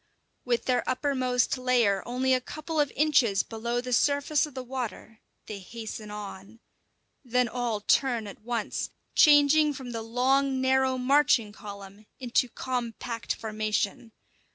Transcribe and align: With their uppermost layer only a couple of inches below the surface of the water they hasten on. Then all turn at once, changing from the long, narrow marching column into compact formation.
With 0.45 0.65
their 0.65 0.83
uppermost 0.89 1.59
layer 1.59 2.01
only 2.07 2.33
a 2.33 2.41
couple 2.41 2.79
of 2.79 2.91
inches 2.95 3.43
below 3.43 3.79
the 3.81 3.93
surface 3.93 4.47
of 4.47 4.55
the 4.55 4.63
water 4.63 5.19
they 5.45 5.59
hasten 5.59 6.09
on. 6.09 6.59
Then 7.23 7.47
all 7.47 7.81
turn 7.81 8.25
at 8.25 8.41
once, 8.41 8.89
changing 9.13 9.75
from 9.75 9.91
the 9.91 10.01
long, 10.01 10.59
narrow 10.59 10.97
marching 10.97 11.51
column 11.51 12.07
into 12.19 12.49
compact 12.49 13.35
formation. 13.35 14.11